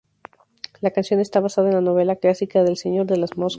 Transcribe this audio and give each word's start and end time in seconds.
La 0.79 0.89
canción 0.89 1.19
está 1.19 1.41
basada 1.41 1.67
en 1.69 1.75
la 1.75 1.81
novela 1.81 2.15
clásica 2.15 2.63
de 2.63 2.71
"El 2.71 2.77
señor 2.77 3.05
de 3.05 3.17
las 3.17 3.37
moscas". 3.37 3.49